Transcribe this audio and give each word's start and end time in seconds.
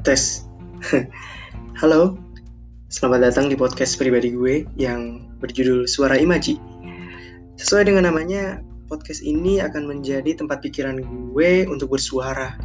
Tes. 0.00 0.48
Halo, 1.80 2.16
selamat 2.88 3.20
datang 3.20 3.52
di 3.52 3.56
podcast 3.56 4.00
pribadi 4.00 4.32
gue 4.32 4.64
yang 4.80 5.28
berjudul 5.44 5.84
Suara 5.84 6.16
Imaji. 6.16 6.56
Sesuai 7.60 7.92
dengan 7.92 8.08
namanya, 8.08 8.64
podcast 8.88 9.20
ini 9.20 9.60
akan 9.60 9.84
menjadi 9.84 10.40
tempat 10.40 10.64
pikiran 10.64 11.04
gue 11.04 11.68
untuk 11.68 11.92
bersuara. 11.92 12.56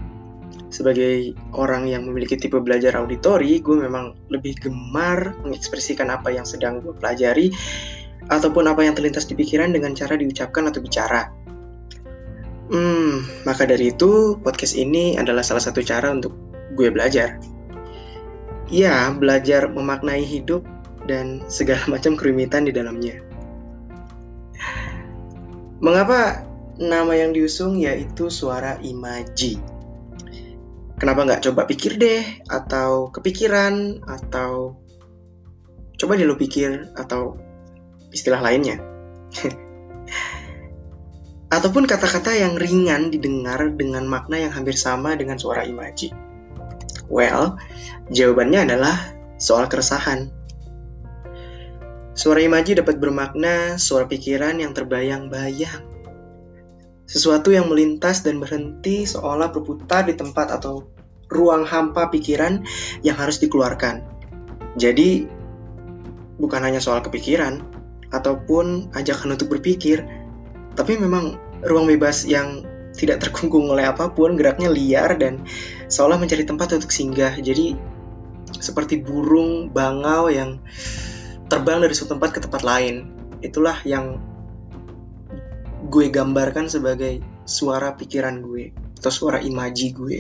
Sebagai 0.71 1.36
orang 1.52 1.91
yang 1.91 2.08
memiliki 2.08 2.40
tipe 2.40 2.55
belajar 2.55 2.95
auditori, 2.95 3.59
gue 3.59 3.84
memang 3.84 4.16
lebih 4.31 4.55
gemar 4.63 5.36
mengekspresikan 5.44 6.08
apa 6.08 6.31
yang 6.31 6.48
sedang 6.48 6.80
gue 6.80 6.95
pelajari 6.95 7.52
ataupun 8.31 8.63
apa 8.63 8.88
yang 8.88 8.95
terlintas 8.95 9.27
di 9.27 9.36
pikiran 9.36 9.76
dengan 9.76 9.91
cara 9.91 10.16
diucapkan 10.16 10.72
atau 10.72 10.80
bicara. 10.80 11.27
Hmm, 12.72 13.27
maka 13.44 13.67
dari 13.67 13.91
itu 13.91 14.40
podcast 14.40 14.80
ini 14.80 15.20
adalah 15.20 15.44
salah 15.44 15.62
satu 15.62 15.84
cara 15.84 16.16
untuk 16.16 16.45
gue 16.75 16.91
belajar. 16.91 17.39
Ya, 18.67 19.09
belajar 19.13 19.71
memaknai 19.71 20.21
hidup 20.21 20.65
dan 21.09 21.41
segala 21.48 21.81
macam 21.93 22.20
kerumitan 22.20 22.67
di 22.67 22.73
dalamnya. 22.75 23.21
Mengapa 25.84 26.48
nama 26.79 27.13
yang 27.13 27.35
diusung 27.35 27.77
yaitu 27.79 28.31
suara 28.31 28.79
imaji? 28.81 29.59
Kenapa 30.95 31.27
nggak 31.27 31.43
coba 31.51 31.67
pikir 31.67 31.99
deh, 31.99 32.23
atau 32.48 33.12
kepikiran, 33.12 33.99
atau 34.07 34.79
coba 35.99 36.15
deh 36.15 36.23
lo 36.23 36.39
pikir, 36.39 36.87
atau 36.95 37.35
istilah 38.15 38.39
lainnya. 38.39 38.79
Ataupun 41.55 41.84
kata-kata 41.84 42.32
yang 42.35 42.55
ringan 42.55 43.12
didengar 43.12 43.76
dengan 43.76 44.07
makna 44.07 44.48
yang 44.48 44.51
hampir 44.55 44.73
sama 44.76 45.20
dengan 45.20 45.35
suara 45.35 45.67
imaji. 45.67 46.24
Well, 47.11 47.57
jawabannya 48.09 48.71
adalah 48.71 48.95
soal 49.37 49.70
keresahan. 49.70 50.31
Suara 52.15 52.39
imaji 52.39 52.79
dapat 52.79 52.98
bermakna 52.98 53.75
suara 53.75 54.07
pikiran 54.07 54.63
yang 54.63 54.71
terbayang-bayang. 54.71 55.83
Sesuatu 57.05 57.51
yang 57.51 57.70
melintas 57.70 58.23
dan 58.23 58.39
berhenti 58.41 59.05
seolah 59.05 59.51
berputar 59.51 60.07
di 60.07 60.15
tempat 60.15 60.49
atau 60.49 60.87
ruang 61.29 61.67
hampa 61.67 62.09
pikiran 62.09 62.63
yang 63.03 63.20
harus 63.20 63.37
dikeluarkan. 63.37 64.01
Jadi, 64.79 65.28
bukan 66.39 66.61
hanya 66.63 66.79
soal 66.79 67.03
kepikiran 67.03 67.61
ataupun 68.16 68.89
ajakan 68.95 69.35
untuk 69.35 69.51
berpikir, 69.51 70.07
tapi 70.79 70.95
memang 70.95 71.35
ruang 71.67 71.85
bebas 71.85 72.23
yang 72.23 72.63
tidak 72.96 73.28
terkungkung 73.28 73.68
oleh 73.69 73.85
apa 73.85 74.12
pun, 74.12 74.40
geraknya 74.40 74.72
liar 74.72 75.19
dan 75.19 75.44
seolah 75.91 76.16
mencari 76.16 76.47
tempat 76.47 76.74
untuk 76.75 76.90
singgah. 76.90 77.35
Jadi 77.35 77.75
seperti 78.57 79.03
burung 79.03 79.69
bangau 79.69 80.31
yang 80.31 80.57
terbang 81.51 81.84
dari 81.84 81.94
suatu 81.94 82.18
tempat 82.18 82.29
ke 82.35 82.40
tempat 82.41 82.63
lain. 82.63 83.12
Itulah 83.44 83.78
yang 83.85 84.18
gue 85.91 86.09
gambarkan 86.09 86.66
sebagai 86.66 87.22
suara 87.46 87.94
pikiran 87.94 88.41
gue 88.41 88.73
atau 88.97 89.12
suara 89.13 89.38
imaji 89.44 89.88
gue. 89.94 90.19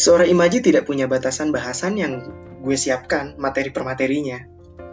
Suara 0.00 0.24
imaji 0.24 0.64
tidak 0.64 0.88
punya 0.88 1.04
batasan 1.04 1.52
bahasan 1.52 2.00
yang 2.00 2.24
gue 2.64 2.76
siapkan 2.76 3.36
materi 3.36 3.68
per 3.68 3.84
materinya. 3.84 4.40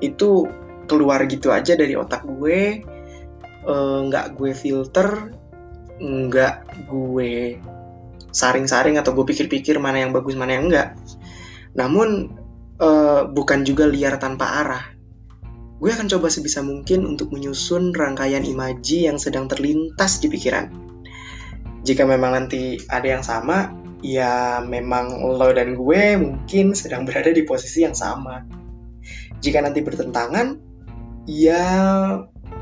Itu 0.03 0.45
keluar 0.85 1.23
gitu 1.25 1.49
aja 1.51 1.73
dari 1.79 1.95
otak 1.95 2.27
gue 2.27 2.83
nggak 3.67 4.25
uh, 4.27 4.33
gue 4.33 4.51
filter 4.55 5.35
nggak 5.99 6.87
gue 6.87 7.59
saring-saring 8.31 8.95
atau 9.01 9.11
gue 9.11 9.25
pikir-pikir 9.27 9.75
mana 9.81 10.07
yang 10.07 10.15
bagus 10.15 10.39
mana 10.39 10.55
yang 10.55 10.71
enggak 10.71 10.95
namun 11.77 12.31
uh, 12.81 13.29
bukan 13.29 13.61
juga 13.61 13.85
liar 13.85 14.17
tanpa 14.17 14.65
arah. 14.65 14.85
Gue 15.77 15.93
akan 15.93 16.09
coba 16.09 16.33
sebisa 16.33 16.65
mungkin 16.65 17.05
untuk 17.05 17.29
menyusun 17.29 17.93
rangkaian 17.93 18.41
imaji 18.41 19.05
yang 19.05 19.21
sedang 19.21 19.45
terlintas 19.45 20.17
di 20.17 20.27
pikiran. 20.33 20.73
Jika 21.85 22.01
memang 22.03 22.33
nanti 22.33 22.81
ada 22.89 23.05
yang 23.05 23.21
sama 23.21 23.69
ya 24.01 24.61
memang 24.61 25.21
lo 25.21 25.49
dan 25.53 25.77
gue 25.77 26.01
mungkin 26.17 26.73
sedang 26.73 27.05
berada 27.05 27.29
di 27.29 27.45
posisi 27.45 27.85
yang 27.85 27.93
sama. 27.93 28.41
Jika 29.37 29.61
nanti 29.61 29.85
bertentangan 29.85 30.57
ya 31.29 31.61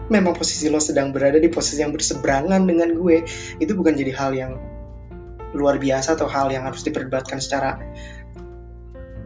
memang 0.09 0.37
posisi 0.37 0.69
lo 0.69 0.77
sedang 0.77 1.09
berada 1.09 1.41
di 1.41 1.49
posisi 1.49 1.81
yang 1.81 1.93
berseberangan 1.93 2.65
dengan 2.69 2.93
gue 2.93 3.25
itu 3.57 3.71
bukan 3.73 3.97
jadi 3.97 4.11
hal 4.13 4.31
yang 4.37 4.51
luar 5.55 5.79
biasa 5.79 6.19
atau 6.19 6.27
hal 6.27 6.51
yang 6.51 6.67
harus 6.67 6.83
diperdebatkan 6.83 7.39
secara 7.39 7.79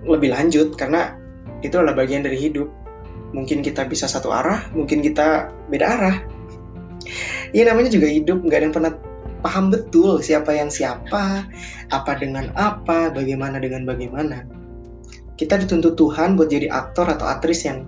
lebih 0.05 0.31
lanjut 0.31 0.77
karena 0.77 1.17
itu 1.65 1.75
adalah 1.75 1.97
bagian 1.97 2.23
dari 2.23 2.39
hidup. 2.39 2.69
Mungkin 3.29 3.61
kita 3.61 3.85
bisa 3.85 4.09
satu 4.09 4.33
arah 4.33 4.63
mungkin 4.73 5.03
kita 5.03 5.51
beda 5.69 5.85
arah. 5.85 6.15
Ya 7.51 7.65
namanya 7.67 7.91
juga 7.91 8.07
hidup 8.07 8.45
nggak 8.45 8.57
ada 8.57 8.65
yang 8.69 8.75
pernah 8.75 8.93
paham 9.39 9.71
betul 9.71 10.19
siapa 10.19 10.51
yang 10.51 10.67
siapa 10.67 11.47
apa 11.89 12.11
dengan 12.17 12.53
apa 12.55 13.11
bagaimana 13.11 13.59
dengan 13.59 13.83
bagaimana. 13.83 14.45
Kita 15.35 15.55
dituntut 15.55 15.95
Tuhan 15.95 16.35
buat 16.35 16.51
jadi 16.51 16.67
aktor 16.67 17.07
atau 17.07 17.25
aktris 17.27 17.63
yang 17.63 17.87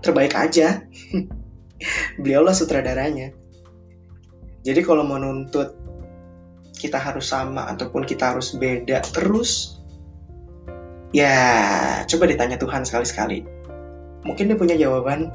terbaik 0.00 0.32
aja 0.32 0.80
beliaulah 2.20 2.52
sutradaranya. 2.52 3.32
Jadi 4.60 4.80
kalau 4.84 5.04
mau 5.04 5.16
nuntut 5.16 5.72
kita 6.76 6.96
harus 6.96 7.28
sama 7.28 7.68
ataupun 7.68 8.04
kita 8.04 8.32
harus 8.32 8.56
beda 8.56 9.04
terus, 9.12 9.80
ya 11.12 11.36
coba 12.08 12.24
ditanya 12.28 12.56
Tuhan 12.56 12.84
sekali-sekali. 12.84 13.44
Mungkin 14.24 14.52
dia 14.52 14.56
punya 14.56 14.76
jawaban. 14.76 15.28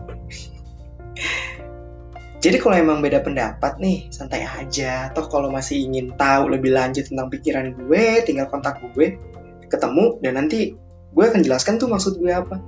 Jadi 2.46 2.62
kalau 2.62 2.78
emang 2.78 3.02
beda 3.02 3.26
pendapat 3.26 3.82
nih, 3.82 4.06
santai 4.14 4.46
aja. 4.46 5.10
Toh 5.18 5.26
kalau 5.26 5.50
masih 5.50 5.90
ingin 5.90 6.14
tahu 6.14 6.54
lebih 6.54 6.78
lanjut 6.78 7.10
tentang 7.10 7.26
pikiran 7.34 7.74
gue, 7.74 8.22
tinggal 8.22 8.46
kontak 8.54 8.78
gue, 8.94 9.18
ketemu, 9.66 10.22
dan 10.22 10.38
nanti 10.38 10.78
gue 11.18 11.24
akan 11.26 11.42
jelaskan 11.42 11.82
tuh 11.82 11.90
maksud 11.90 12.22
gue 12.22 12.30
apa. 12.30 12.62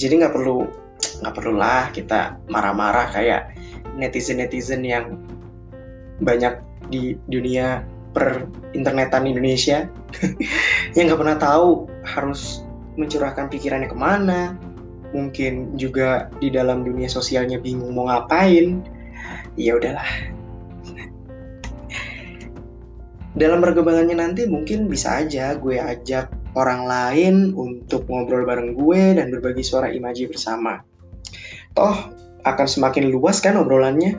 Jadi 0.00 0.24
nggak 0.24 0.32
perlu 0.32 0.64
nggak 1.18 1.34
perlulah 1.34 1.90
kita 1.90 2.38
marah-marah 2.46 3.10
kayak 3.10 3.50
netizen-netizen 3.98 4.86
yang 4.86 5.18
banyak 6.22 6.60
di 6.92 7.16
dunia 7.26 7.82
per 8.10 8.46
internetan 8.74 9.26
Indonesia. 9.26 9.86
Yang 10.98 11.04
nggak 11.14 11.20
pernah 11.22 11.38
tahu 11.38 11.68
harus 12.02 12.66
mencurahkan 12.98 13.46
pikirannya 13.48 13.88
ke 13.88 13.98
mana. 13.98 14.58
Mungkin 15.10 15.74
juga 15.74 16.30
di 16.38 16.50
dalam 16.50 16.86
dunia 16.86 17.06
sosialnya 17.10 17.58
bingung 17.58 17.94
mau 17.94 18.10
ngapain. 18.10 18.82
Ya 19.54 19.78
udahlah. 19.78 20.06
Dalam 23.38 23.62
perkembangannya 23.62 24.18
nanti 24.18 24.42
mungkin 24.44 24.90
bisa 24.90 25.22
aja 25.22 25.54
gue 25.54 25.78
ajak 25.78 26.34
orang 26.58 26.82
lain 26.82 27.54
untuk 27.54 28.10
ngobrol 28.10 28.42
bareng 28.42 28.74
gue 28.74 29.02
dan 29.14 29.30
berbagi 29.30 29.62
suara 29.62 29.86
imaji 29.94 30.26
bersama. 30.26 30.82
Toh 31.74 31.96
akan 32.44 32.66
semakin 32.66 33.12
luas 33.12 33.38
kan 33.42 33.58
obrolannya. 33.58 34.16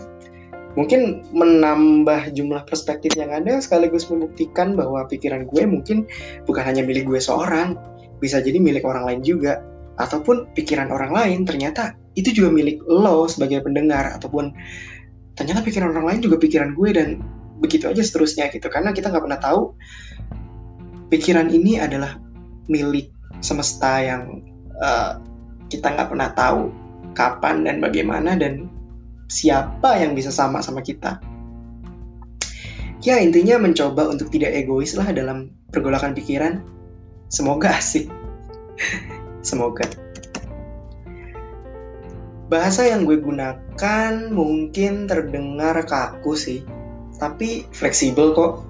Mungkin 0.80 1.28
menambah 1.36 2.32
jumlah 2.32 2.64
perspektif 2.64 3.12
yang 3.20 3.36
ada 3.36 3.60
sekaligus 3.60 4.08
membuktikan 4.08 4.80
bahwa 4.80 5.04
pikiran 5.04 5.44
gue 5.44 5.68
mungkin 5.68 6.08
bukan 6.48 6.64
hanya 6.64 6.80
milik 6.80 7.04
gue 7.04 7.20
seorang, 7.20 7.76
bisa 8.24 8.40
jadi 8.40 8.56
milik 8.56 8.88
orang 8.88 9.04
lain 9.04 9.22
juga. 9.22 9.60
Ataupun 10.00 10.48
pikiran 10.56 10.88
orang 10.88 11.12
lain 11.12 11.40
ternyata 11.44 12.00
itu 12.16 12.32
juga 12.32 12.52
milik 12.52 12.84
lo 12.88 13.28
sebagai 13.28 13.64
pendengar 13.64 14.16
ataupun 14.16 14.52
ternyata 15.36 15.64
pikiran 15.64 15.96
orang 15.96 16.06
lain 16.16 16.20
juga 16.24 16.36
pikiran 16.40 16.76
gue 16.76 16.90
dan 16.92 17.10
begitu 17.64 17.88
aja 17.88 18.02
seterusnya 18.04 18.52
gitu 18.52 18.68
karena 18.68 18.92
kita 18.92 19.08
nggak 19.14 19.24
pernah 19.24 19.40
tahu 19.40 19.62
pikiran 21.08 21.48
ini 21.54 21.80
adalah 21.80 22.20
milik 22.68 23.14
semesta 23.40 24.02
yang 24.04 24.44
uh, 24.82 25.22
kita 25.72 25.88
nggak 25.88 26.10
pernah 26.12 26.30
tahu 26.36 26.74
kapan 27.14 27.68
dan 27.68 27.84
bagaimana 27.84 28.36
dan 28.36 28.70
siapa 29.32 29.96
yang 29.96 30.16
bisa 30.16 30.30
sama 30.30 30.60
sama 30.60 30.84
kita. 30.84 31.18
Ya 33.02 33.18
intinya 33.18 33.58
mencoba 33.58 34.14
untuk 34.14 34.30
tidak 34.30 34.54
egois 34.54 34.94
lah 34.94 35.10
dalam 35.10 35.50
pergolakan 35.74 36.14
pikiran. 36.14 36.62
Semoga 37.32 37.74
asik. 37.80 38.06
Semoga. 39.42 39.90
Bahasa 42.52 42.84
yang 42.84 43.08
gue 43.08 43.18
gunakan 43.18 44.14
mungkin 44.28 45.08
terdengar 45.08 45.82
kaku 45.88 46.36
sih, 46.36 46.60
tapi 47.16 47.64
fleksibel 47.72 48.36
kok 48.36 48.68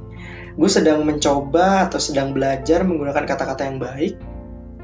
gue 0.54 0.70
sedang 0.70 1.02
mencoba 1.02 1.90
atau 1.90 1.98
sedang 1.98 2.32
belajar 2.32 2.86
menggunakan 2.86 3.26
kata-kata 3.26 3.66
yang 3.66 3.82
baik, 3.82 4.14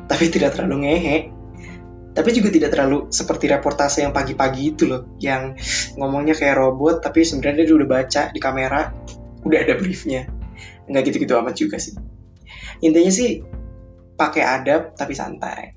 tapi 0.10 0.34
tidak 0.34 0.58
terlalu 0.58 0.90
ngehe. 0.90 1.37
Tapi 2.18 2.34
juga 2.34 2.50
tidak 2.50 2.74
terlalu 2.74 3.14
seperti 3.14 3.46
reportase 3.46 4.02
yang 4.02 4.10
pagi-pagi 4.10 4.74
itu 4.74 4.90
loh, 4.90 5.06
yang 5.22 5.54
ngomongnya 6.02 6.34
kayak 6.34 6.58
robot, 6.58 7.06
tapi 7.06 7.22
sebenarnya 7.22 7.70
dia 7.70 7.76
udah 7.78 7.90
baca 7.90 8.22
di 8.34 8.40
kamera, 8.42 8.90
udah 9.46 9.60
ada 9.62 9.78
briefnya. 9.78 10.26
nggak 10.88 11.04
gitu-gitu 11.12 11.36
amat 11.36 11.56
juga 11.60 11.78
sih 11.78 11.94
intinya 12.82 13.12
sih 13.12 13.44
pakai 14.16 14.44
adab 14.44 14.96
tapi 14.96 15.14
santai 15.14 15.76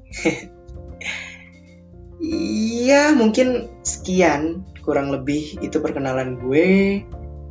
Iya, 2.20 3.12
mungkin 3.20 3.68
sekian 3.82 4.64
kurang 4.84 5.12
lebih 5.12 5.60
itu 5.60 5.76
perkenalan 5.80 6.40
gue 6.40 7.00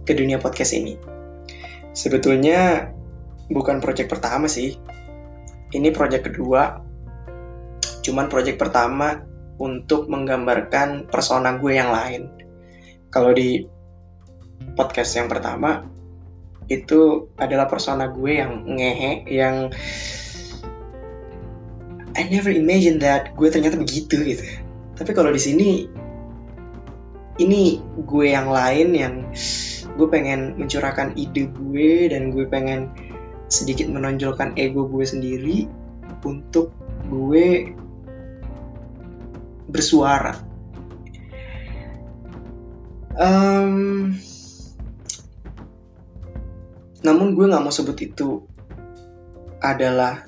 ke 0.05 0.13
dunia 0.13 0.37
podcast 0.41 0.73
ini. 0.73 0.97
Sebetulnya 1.93 2.89
bukan 3.49 3.81
project 3.81 4.13
pertama 4.13 4.45
sih. 4.45 4.77
Ini 5.73 5.89
project 5.93 6.29
kedua. 6.29 6.81
Cuman 8.09 8.25
project 8.25 8.57
pertama 8.57 9.21
untuk 9.61 10.09
menggambarkan 10.09 11.05
persona 11.13 11.61
gue 11.61 11.77
yang 11.77 11.93
lain. 11.93 12.25
Kalau 13.13 13.37
di 13.37 13.69
podcast 14.73 15.13
yang 15.13 15.29
pertama 15.29 15.85
itu 16.73 17.29
adalah 17.37 17.69
persona 17.69 18.09
gue 18.09 18.41
yang 18.41 18.65
ngehe, 18.65 19.29
yang 19.29 19.69
I 22.17 22.25
never 22.33 22.49
imagine 22.49 22.97
that 23.05 23.37
gue 23.37 23.45
ternyata 23.53 23.77
begitu 23.77 24.17
gitu. 24.25 24.41
Tapi 24.97 25.13
kalau 25.13 25.29
di 25.29 25.37
sini 25.37 25.69
ini 27.37 27.77
gue 28.09 28.25
yang 28.33 28.49
lain 28.49 28.97
yang 28.97 29.13
gue 29.95 30.07
pengen 30.09 30.57
mencurahkan 30.57 31.13
ide 31.13 31.45
gue 31.53 32.09
dan 32.09 32.33
gue 32.33 32.49
pengen 32.49 32.89
sedikit 33.53 33.85
menonjolkan 33.85 34.57
ego 34.57 34.89
gue 34.89 35.05
sendiri 35.05 35.69
untuk 36.25 36.73
gue 37.09 37.73
bersuara. 39.69 40.35
Um, 43.19 44.15
namun 47.03 47.35
gue 47.35 47.47
nggak 47.47 47.63
mau 47.63 47.71
sebut 47.71 47.95
itu 48.03 48.43
adalah 49.59 50.23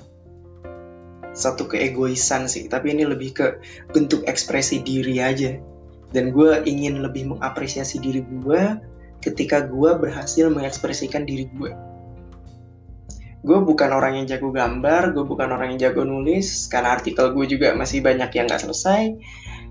satu 1.32 1.64
keegoisan 1.64 2.44
sih 2.44 2.68
tapi 2.68 2.92
ini 2.92 3.08
lebih 3.08 3.32
ke 3.32 3.46
bentuk 3.96 4.20
ekspresi 4.28 4.84
diri 4.84 5.16
aja 5.20 5.56
dan 6.12 6.28
gue 6.28 6.60
ingin 6.68 7.00
lebih 7.00 7.32
mengapresiasi 7.32 7.96
diri 8.04 8.20
gue 8.44 8.76
ketika 9.24 9.64
gue 9.64 9.96
berhasil 9.96 10.52
mengekspresikan 10.52 11.24
diri 11.24 11.48
gue 11.56 11.72
gue 13.42 13.58
bukan 13.58 13.90
orang 13.90 14.22
yang 14.22 14.26
jago 14.30 14.54
gambar 14.54 15.18
gue 15.18 15.24
bukan 15.26 15.50
orang 15.50 15.74
yang 15.74 15.90
jago 15.90 16.06
nulis 16.06 16.70
karena 16.70 16.94
artikel 16.94 17.34
gue 17.34 17.44
juga 17.50 17.74
masih 17.74 17.98
banyak 17.98 18.30
yang 18.34 18.46
gak 18.46 18.62
selesai. 18.62 19.18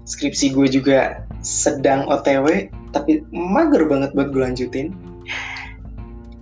Skripsi 0.03 0.51
gue 0.51 0.68
juga 0.68 1.23
sedang 1.39 2.09
otw 2.12 2.68
tapi 2.91 3.23
mager 3.31 3.88
banget 3.88 4.12
buat 4.12 4.29
gue 4.35 4.41
lanjutin. 4.44 4.91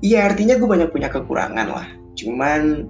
Iya 0.01 0.31
artinya 0.31 0.57
gue 0.57 0.65
banyak 0.65 0.89
punya 0.89 1.11
kekurangan 1.11 1.67
lah. 1.69 1.87
Cuman 2.17 2.87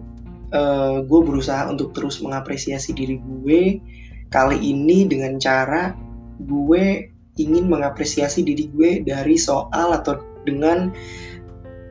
uh, 0.53 0.57
eh, 0.57 0.97
gue 1.03 1.19
berusaha 1.19 1.68
untuk 1.68 1.92
terus 1.92 2.21
mengapresiasi 2.24 2.95
diri 2.95 3.19
gue 3.19 3.81
kali 4.30 4.57
ini 4.62 5.09
dengan 5.09 5.42
cara 5.42 5.97
gue 6.39 7.09
ingin 7.39 7.65
mengapresiasi 7.68 8.45
diri 8.45 8.69
gue 8.71 9.03
dari 9.03 9.35
soal 9.35 9.95
atau 9.95 10.21
dengan 10.45 10.92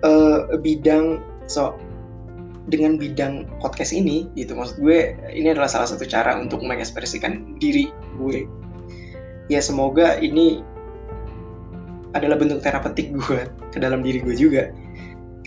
uh, 0.06 0.54
bidang 0.60 1.20
so 1.48 1.74
dengan 2.68 3.00
bidang 3.00 3.48
podcast 3.58 3.96
ini 3.96 4.28
gitu 4.36 4.52
maksud 4.52 4.80
gue 4.80 5.16
ini 5.32 5.56
adalah 5.56 5.68
salah 5.68 5.88
satu 5.88 6.04
cara 6.04 6.36
untuk 6.36 6.60
mengekspresikan 6.60 7.56
diri 7.56 7.88
gue 8.20 8.44
ya 9.48 9.60
semoga 9.60 10.20
ini 10.20 10.60
adalah 12.12 12.36
bentuk 12.40 12.60
terapeutik 12.60 13.12
gue 13.12 13.40
ke 13.72 13.78
dalam 13.80 14.04
diri 14.04 14.20
gue 14.20 14.36
juga 14.36 14.68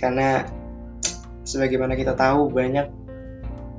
karena 0.01 0.45
sebagaimana 1.45 1.93
kita 1.93 2.17
tahu 2.17 2.49
banyak 2.49 2.89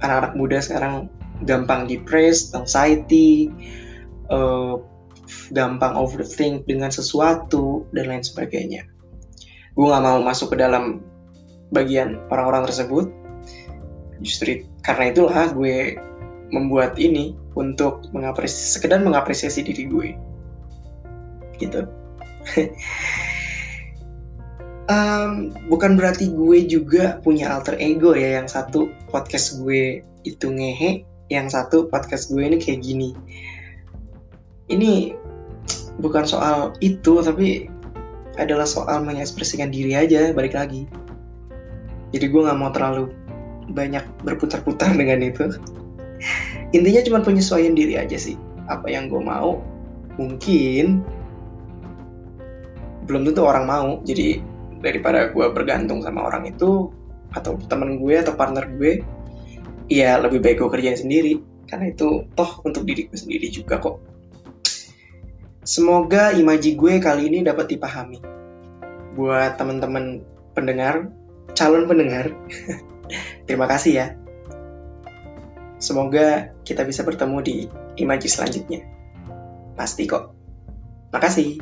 anak-anak 0.03 0.33
muda 0.35 0.59
sekarang 0.59 1.11
gampang 1.47 1.87
depressed, 1.91 2.55
anxiety, 2.55 3.51
uh, 4.31 4.79
gampang 5.55 5.95
overthink 5.95 6.67
dengan 6.67 6.91
sesuatu 6.91 7.87
dan 7.95 8.11
lain 8.11 8.25
sebagainya. 8.25 8.87
Gue 9.73 9.89
gak 9.89 10.05
mau 10.05 10.21
masuk 10.21 10.53
ke 10.55 10.57
dalam 10.61 11.01
bagian 11.73 12.21
orang-orang 12.29 12.69
tersebut. 12.69 13.09
Justru 14.23 14.65
karena 14.87 15.11
itulah 15.11 15.51
gue 15.53 15.99
membuat 16.55 16.97
ini 16.97 17.35
untuk 17.59 18.07
mengapresiasi, 18.15 18.79
sekedar 18.79 19.03
mengapresiasi 19.03 19.67
diri 19.67 19.85
gue. 19.91 20.09
Gitu. 21.59 21.85
um, 24.91 25.53
bukan 25.69 25.95
berarti 25.95 26.33
gue 26.33 26.67
juga 26.67 27.21
punya 27.23 27.53
alter 27.53 27.79
ego 27.79 28.17
ya 28.17 28.43
yang 28.43 28.49
satu 28.49 28.91
podcast 29.13 29.61
gue 29.63 30.03
itu 30.23 30.47
ngehe 30.49 31.07
yang 31.31 31.47
satu 31.49 31.87
podcast 31.89 32.31
gue 32.31 32.43
ini 32.43 32.59
kayak 32.59 32.83
gini 32.83 33.15
ini 34.71 35.15
bukan 36.01 36.25
soal 36.27 36.75
itu 36.81 37.21
tapi 37.21 37.69
adalah 38.41 38.65
soal 38.65 39.05
mengekspresikan 39.05 39.69
diri 39.69 39.93
aja 39.93 40.33
balik 40.33 40.57
lagi 40.57 40.89
jadi 42.13 42.29
gue 42.29 42.41
nggak 42.45 42.59
mau 42.59 42.73
terlalu 42.73 43.13
banyak 43.71 44.03
berputar-putar 44.27 44.95
dengan 45.01 45.23
itu. 45.23 45.47
Intinya 46.73 47.03
cuma 47.05 47.19
penyesuaian 47.23 47.77
diri 47.77 47.99
aja 48.01 48.17
sih. 48.17 48.35
Apa 48.67 48.89
yang 48.89 49.07
gue 49.11 49.21
mau 49.21 49.61
mungkin 50.17 51.05
belum 53.07 53.29
tentu 53.29 53.43
orang 53.45 53.65
mau. 53.69 53.91
Jadi 54.03 54.41
daripada 54.83 55.31
gue 55.31 55.47
bergantung 55.53 56.03
sama 56.03 56.27
orang 56.27 56.51
itu 56.51 56.91
atau 57.33 57.57
temen 57.71 57.97
gue 57.97 58.15
atau 58.19 58.37
partner 58.37 58.69
gue 58.77 59.01
ya 59.89 60.19
lebih 60.21 60.43
baik 60.43 60.63
gue 60.63 60.71
kerjain 60.71 60.99
sendiri. 60.99 61.43
Karena 61.69 61.89
itu 61.93 62.27
toh 62.37 62.61
untuk 62.69 62.85
diri 62.85 63.09
gue 63.09 63.19
sendiri 63.19 63.49
juga 63.49 63.81
kok. 63.81 64.01
Semoga 65.63 66.35
imaji 66.35 66.75
gue 66.75 66.99
kali 66.99 67.31
ini 67.31 67.47
dapat 67.47 67.71
dipahami. 67.71 68.19
Buat 69.15 69.61
teman-teman 69.61 70.25
pendengar 70.57 71.13
calon 71.53 71.85
pendengar 71.85 72.33
terima 73.49 73.67
kasih 73.71 73.93
ya. 73.95 74.07
Semoga 75.83 76.55
kita 76.63 76.87
bisa 76.87 77.03
bertemu 77.03 77.39
di 77.43 77.57
imaji 77.99 78.29
selanjutnya. 78.31 78.87
Pasti 79.75 80.07
kok. 80.07 80.31
Makasih 81.11 81.59